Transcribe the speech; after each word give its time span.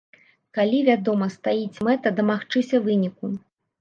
Калі, 0.57 0.79
вядома, 0.87 1.27
стаіць 1.35 1.81
мэта 1.91 2.13
дамагчыся 2.21 2.81
выніку. 2.89 3.35